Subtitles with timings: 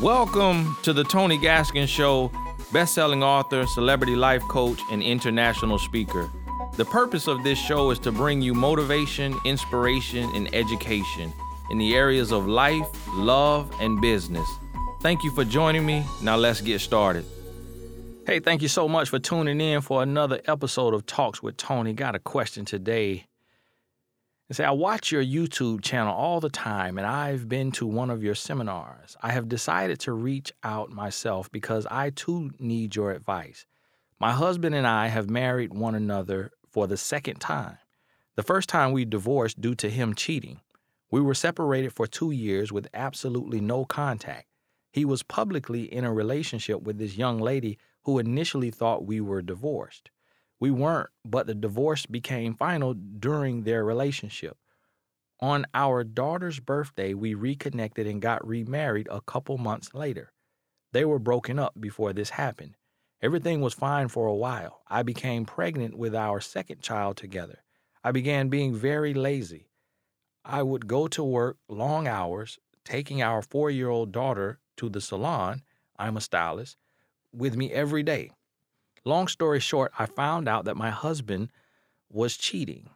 [0.00, 2.32] Welcome to the Tony Gaskins Show,
[2.72, 6.30] best-selling author, celebrity life coach, and international speaker.
[6.76, 11.32] The purpose of this show is to bring you motivation, inspiration, and education
[11.70, 14.48] in the areas of life, love, and business.
[15.02, 16.04] Thank you for joining me.
[16.22, 17.24] Now let's get started.
[18.26, 21.92] Hey, thank you so much for tuning in for another episode of Talks with Tony.
[21.92, 23.26] Got a question today
[24.50, 28.10] and say, I watch your YouTube channel all the time, and I've been to one
[28.10, 29.16] of your seminars.
[29.22, 33.64] I have decided to reach out myself because I too need your advice.
[34.18, 37.78] My husband and I have married one another for the second time.
[38.34, 40.60] The first time we divorced due to him cheating.
[41.12, 44.48] We were separated for two years with absolutely no contact.
[44.90, 49.42] He was publicly in a relationship with this young lady who initially thought we were
[49.42, 50.10] divorced.
[50.60, 54.58] We weren't, but the divorce became final during their relationship.
[55.40, 60.32] On our daughter's birthday, we reconnected and got remarried a couple months later.
[60.92, 62.76] They were broken up before this happened.
[63.22, 64.82] Everything was fine for a while.
[64.86, 67.64] I became pregnant with our second child together.
[68.04, 69.70] I began being very lazy.
[70.44, 75.00] I would go to work long hours, taking our four year old daughter to the
[75.00, 75.62] salon.
[75.98, 76.76] I'm a stylist
[77.32, 78.30] with me every day.
[79.04, 81.50] Long story short, I found out that my husband
[82.10, 82.90] was cheating.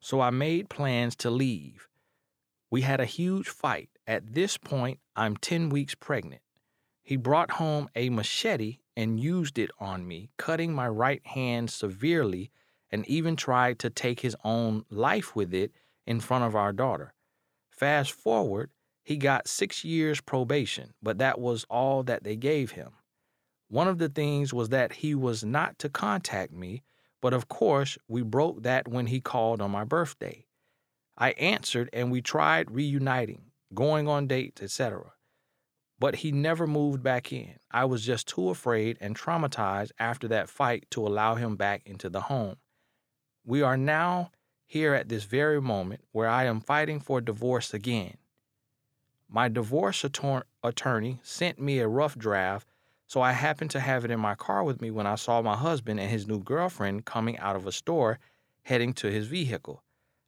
[0.00, 1.88] So I made plans to leave.
[2.70, 3.90] We had a huge fight.
[4.06, 6.42] At this point, I'm 10 weeks pregnant.
[7.02, 12.50] He brought home a machete and used it on me, cutting my right hand severely,
[12.90, 15.72] and even tried to take his own life with it
[16.06, 17.12] in front of our daughter.
[17.68, 18.70] Fast forward,
[19.02, 22.92] he got six years probation, but that was all that they gave him.
[23.68, 26.82] One of the things was that he was not to contact me,
[27.20, 30.46] but of course, we broke that when he called on my birthday.
[31.18, 35.12] I answered and we tried reuniting, going on dates, etc.
[35.98, 37.56] But he never moved back in.
[37.70, 42.10] I was just too afraid and traumatized after that fight to allow him back into
[42.10, 42.56] the home.
[43.44, 44.30] We are now
[44.66, 48.18] here at this very moment where I am fighting for divorce again.
[49.28, 52.68] My divorce attorney sent me a rough draft
[53.06, 55.56] so I happened to have it in my car with me when I saw my
[55.56, 58.18] husband and his new girlfriend coming out of a store
[58.64, 59.82] heading to his vehicle.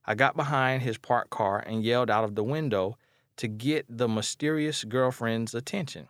[0.04, 2.96] I got behind his parked car and yelled out of the window
[3.36, 6.08] to get the mysterious girlfriend's attention.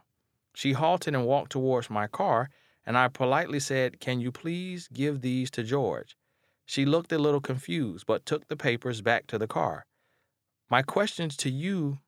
[0.55, 2.51] She halted and walked towards my car,
[2.85, 6.17] and I politely said, Can you please give these to George?
[6.65, 9.87] She looked a little confused, but took the papers back to the car.
[10.71, 11.99] My questions to you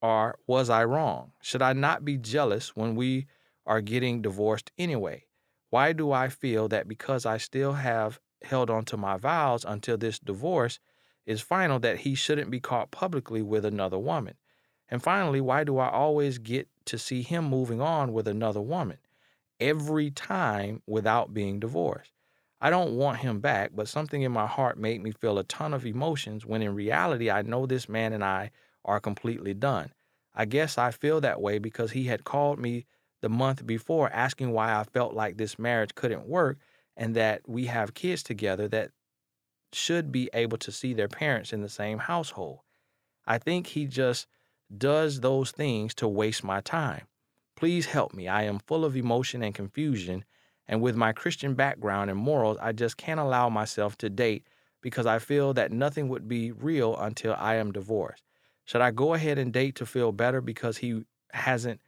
[0.00, 1.32] are Was I wrong?
[1.42, 3.26] Should I not be jealous when we
[3.70, 5.24] are getting divorced anyway.
[5.68, 9.96] Why do I feel that because I still have held on to my vows until
[9.96, 10.80] this divorce
[11.24, 14.34] is final that he shouldn't be caught publicly with another woman?
[14.88, 18.98] And finally, why do I always get to see him moving on with another woman
[19.60, 22.10] every time without being divorced?
[22.60, 25.74] I don't want him back, but something in my heart made me feel a ton
[25.74, 28.50] of emotions when in reality I know this man and I
[28.84, 29.92] are completely done.
[30.34, 32.86] I guess I feel that way because he had called me
[33.20, 36.58] the month before asking why I felt like this marriage couldn't work
[36.96, 38.90] and that we have kids together that
[39.72, 42.60] should be able to see their parents in the same household.
[43.26, 44.26] I think he just
[44.76, 47.06] does those things to waste my time.
[47.56, 48.26] Please help me.
[48.26, 50.24] I am full of emotion and confusion,
[50.66, 54.46] and with my Christian background and morals, I just can't allow myself to date
[54.80, 58.24] because I feel that nothing would be real until I am divorced.
[58.64, 61.80] Should I go ahead and date to feel better because he hasn't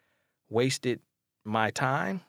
[0.51, 1.01] wasted
[1.45, 2.23] my time,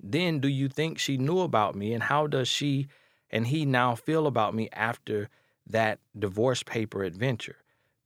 [0.00, 2.88] then do you think she knew about me and how does she
[3.30, 5.28] and he now feel about me after
[5.66, 7.56] that divorce paper adventure?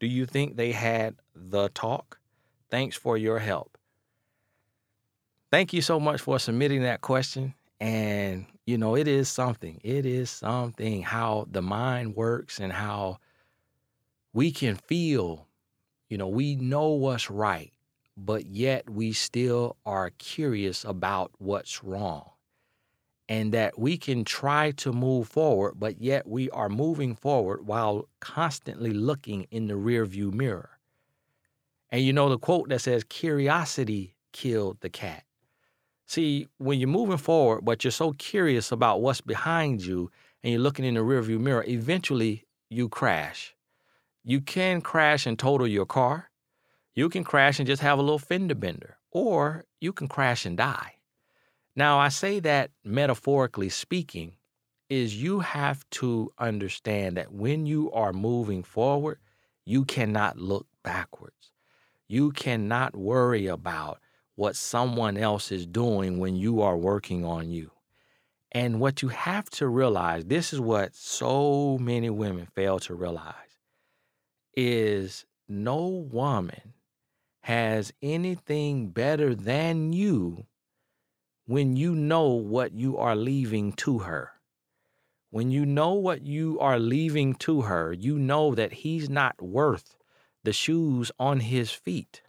[0.00, 2.18] Do you think they had the talk?
[2.70, 3.78] Thanks for your help.
[5.50, 7.54] Thank you so much for submitting that question.
[7.78, 9.80] And, you know, it is something.
[9.84, 13.18] It is something how the mind works and how
[14.32, 15.46] we can feel,
[16.08, 17.72] you know, we know what's right
[18.16, 22.30] but yet we still are curious about what's wrong.
[23.28, 28.08] And that we can try to move forward, but yet we are moving forward while
[28.20, 30.78] constantly looking in the rearview mirror.
[31.90, 35.24] And you know the quote that says, curiosity killed the cat.
[36.06, 40.10] See, when you're moving forward, but you're so curious about what's behind you
[40.42, 43.54] and you're looking in the rearview mirror, eventually you crash.
[44.24, 46.28] You can crash and total your car.
[46.94, 50.56] You can crash and just have a little fender bender, or you can crash and
[50.56, 50.96] die.
[51.74, 54.36] Now, I say that metaphorically speaking,
[54.92, 59.18] is you have to understand that when you are moving forward,
[59.64, 61.50] you cannot look backwards.
[62.08, 64.00] You cannot worry about
[64.34, 67.70] what someone else is doing when you are working on you.
[68.50, 73.34] And what you have to realize, this is what so many women fail to realize,
[74.54, 76.74] is no woman
[77.42, 80.46] has anything better than you
[81.46, 84.30] when you know what you are leaving to her.
[85.30, 89.96] When you know what you are leaving to her, you know that he's not worth
[90.44, 92.22] the shoes on his feet.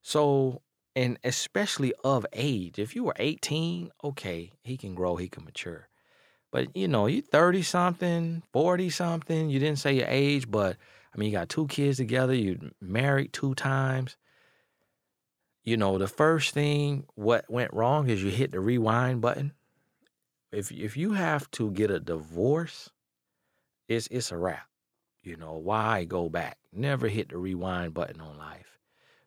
[0.00, 0.62] So
[0.96, 2.78] and especially of age.
[2.78, 5.88] If you were 18, okay, he can grow, he can mature.
[6.52, 10.76] But you know, you 30 something, 40 something, you didn't say your age, but
[11.12, 14.16] I mean, you got two kids together, you married two times.
[15.64, 19.52] You know, the first thing what went wrong is you hit the rewind button.
[20.52, 22.90] If if you have to get a divorce,
[23.88, 24.68] it's it's a wrap.
[25.22, 26.58] You know, why go back?
[26.72, 28.78] Never hit the rewind button on life.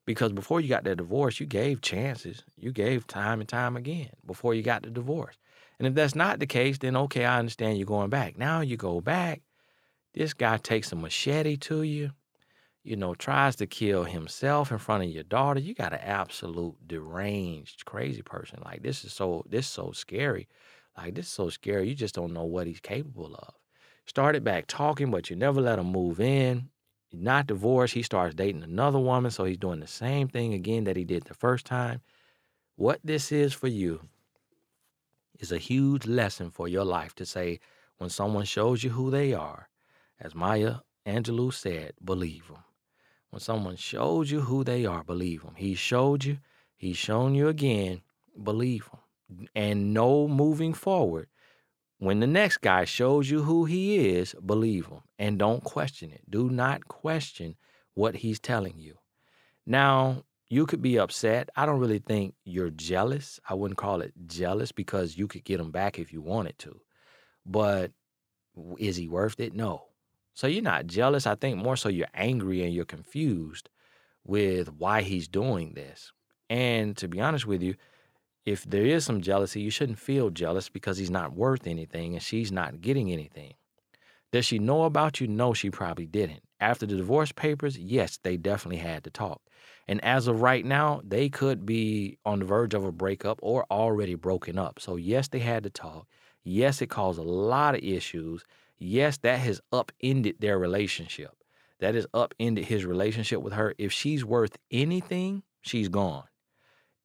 [0.06, 2.44] Because before you got that divorce, you gave chances.
[2.56, 5.38] You gave time and time again before you got the divorce.
[5.80, 8.38] And if that's not the case, then okay, I understand you're going back.
[8.38, 9.42] Now you go back.
[10.14, 12.12] This guy takes a machete to you,
[12.88, 15.60] you know, tries to kill himself in front of your daughter.
[15.60, 18.60] You got an absolute deranged, crazy person.
[18.64, 20.48] Like this is so this is so scary.
[20.98, 21.90] Like this is so scary.
[21.90, 23.54] You just don't know what he's capable of.
[24.06, 26.70] Started back talking, but you never let him move in
[27.14, 27.94] not divorced.
[27.94, 29.32] He starts dating another woman.
[29.32, 32.02] So he's doing the same thing again that he did the first time.
[32.76, 34.02] What this is for you
[35.40, 37.60] is a huge lesson for your life to say
[37.98, 39.70] when someone shows you who they are,
[40.20, 42.64] as Maya Angelou said, believe them.
[43.38, 45.54] When someone shows you who they are, believe them.
[45.56, 46.40] He showed you,
[46.76, 48.02] he's shown you again,
[48.42, 49.48] believe them.
[49.54, 51.28] And know moving forward
[52.00, 56.22] when the next guy shows you who he is, believe him and don't question it.
[56.28, 57.58] Do not question
[57.94, 58.96] what he's telling you.
[59.68, 61.52] Now, you could be upset.
[61.56, 63.40] I don't really think you're jealous.
[63.48, 66.82] I wouldn't call it jealous because you could get him back if you wanted to.
[67.46, 67.92] But
[68.80, 69.54] is he worth it?
[69.54, 69.87] No.
[70.38, 71.26] So you're not jealous.
[71.26, 73.70] I think more so you're angry and you're confused
[74.24, 76.12] with why he's doing this.
[76.48, 77.74] And to be honest with you,
[78.46, 82.22] if there is some jealousy, you shouldn't feel jealous because he's not worth anything and
[82.22, 83.56] she's not getting anything.
[84.32, 85.28] Does she know about you?
[85.28, 86.44] No, she probably didn't.
[86.60, 89.42] After the divorce papers, yes, they definitely had to talk.
[89.88, 93.66] And as of right now, they could be on the verge of a breakup or
[93.72, 94.80] already broken up.
[94.80, 96.06] So, yes, they had to talk.
[96.44, 98.44] Yes, it caused a lot of issues.
[98.80, 101.32] Yes, that has upended their relationship.
[101.80, 103.74] That has upended his relationship with her.
[103.78, 106.26] If she's worth anything, she's gone.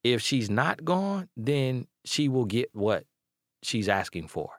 [0.03, 3.05] If she's not gone, then she will get what
[3.63, 4.51] she's asking for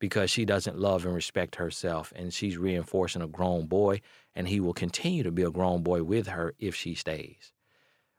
[0.00, 4.00] because she doesn't love and respect herself and she's reinforcing a grown boy
[4.34, 7.52] and he will continue to be a grown boy with her if she stays.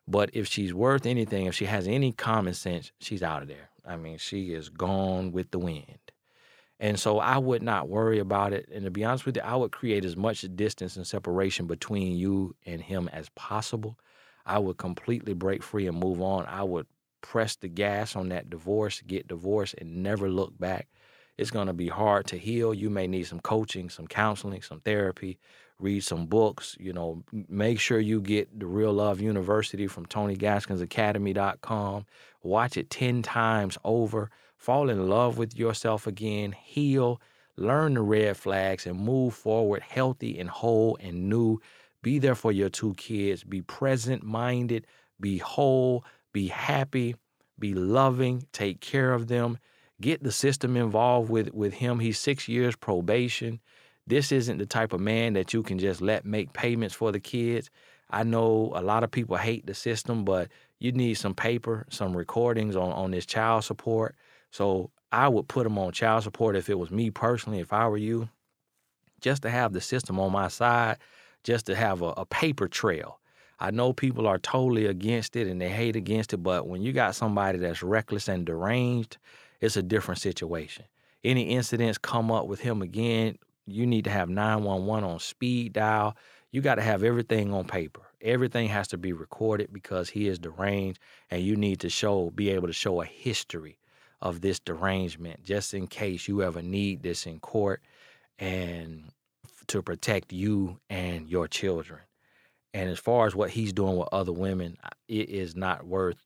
[0.08, 3.70] But if she's worth anything, if she has any common sense, she's out of there.
[3.86, 6.11] I mean, she is gone with the wind.
[6.82, 8.68] And so I would not worry about it.
[8.74, 12.18] And to be honest with you, I would create as much distance and separation between
[12.18, 13.98] you and him as possible
[14.46, 16.46] I would completely break free and move on.
[16.46, 16.86] I would
[17.22, 20.88] press the gas on that divorce, get divorced, and never look back.
[21.38, 22.74] It's going to be hard to heal.
[22.74, 25.40] You may need some coaching, some counseling, some therapy,
[25.80, 26.76] read some books.
[26.80, 32.06] You know, make sure you get the Real Love University from TonyGaskinsAcademy.com.
[32.44, 34.30] Watch it 10 times over.
[34.62, 36.52] Fall in love with yourself again.
[36.52, 37.20] Heal.
[37.58, 41.60] Learn the red flags and move forward healthy and whole and new
[42.04, 43.44] be there for your two kids.
[43.44, 44.86] Be present minded.
[45.20, 46.06] Be whole.
[46.32, 47.16] Be happy.
[47.58, 48.46] Be loving.
[48.52, 49.58] Take care of them.
[50.00, 51.98] Get the system involved with, with him.
[51.98, 53.62] He's six years probation.
[54.06, 57.20] This isn't the type of man that you can just let make payments for the
[57.20, 57.72] kids.
[58.12, 62.16] I know a lot of people hate the system, but you need some paper, some
[62.16, 64.16] recordings on, on this child support.
[64.52, 67.88] So I would put him on child support if it was me personally, if I
[67.88, 68.30] were you,
[69.20, 70.98] just to have the system on my side
[71.44, 73.20] just to have a, a paper trail.
[73.60, 76.94] I know people are totally against it and they hate against it, but when you
[76.94, 79.18] got somebody that's reckless and deranged,
[79.60, 80.86] it's a different situation.
[81.24, 86.18] Any incidents come up with him again, you need to have 911 on speed dial.
[86.52, 88.02] You got to have everything on paper.
[88.22, 92.50] Everything has to be recorded because he is deranged, and you need to show, be
[92.50, 93.78] able to show a history
[94.22, 97.82] of this derangement just in case you ever need this in court.
[98.40, 99.12] And
[99.68, 102.02] to protect you and your children.
[102.74, 106.18] And as far as what he's doing with other women, it is not worth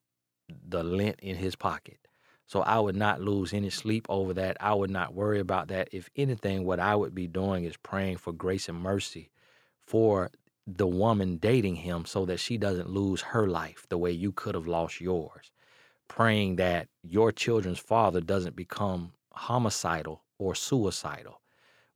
[0.67, 1.97] the lint in his pocket.
[2.47, 4.57] So I would not lose any sleep over that.
[4.59, 5.89] I would not worry about that.
[5.91, 9.31] If anything, what I would be doing is praying for grace and mercy
[9.79, 10.31] for
[10.67, 14.55] the woman dating him so that she doesn't lose her life the way you could
[14.55, 15.51] have lost yours.
[16.07, 21.41] Praying that your children's father doesn't become homicidal or suicidal,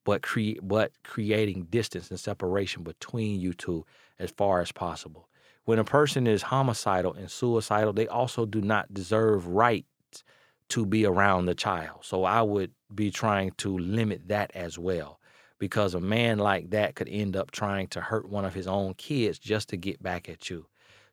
[0.04, 3.86] but cre- but creating distance and separation between you two
[4.20, 5.30] as far as possible.
[5.66, 10.24] When a person is homicidal and suicidal, they also do not deserve rights
[10.70, 12.00] to be around the child.
[12.04, 15.20] So I would be trying to limit that as well
[15.60, 18.94] because a man like that could end up trying to hurt one of his own
[18.96, 20.68] kids just to get back at you.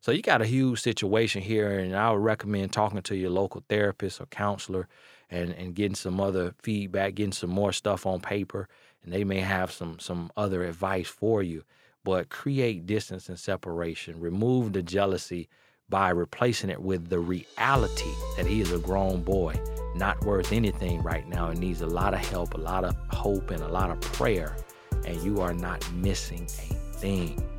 [0.06, 3.64] So you got a huge situation here, and I would recommend talking to your local
[3.68, 4.86] therapist or counselor
[5.30, 8.68] and, and getting some other feedback, getting some more stuff on paper,
[9.02, 11.64] and they may have some some other advice for you.
[12.04, 14.20] But create distance and separation.
[14.20, 15.48] Remove the jealousy
[15.88, 19.60] by replacing it with the reality that he is a grown boy,
[19.96, 23.50] not worth anything right now, and needs a lot of help, a lot of hope,
[23.50, 24.56] and a lot of prayer.
[25.04, 27.55] And you are not missing a thing.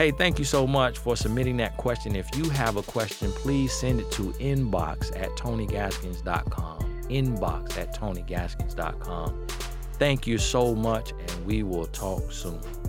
[0.00, 2.16] Hey, thank you so much for submitting that question.
[2.16, 7.02] If you have a question, please send it to inbox at tonygaskins.com.
[7.10, 9.46] Inbox at tonygaskins.com.
[9.98, 12.79] Thank you so much, and we will talk soon.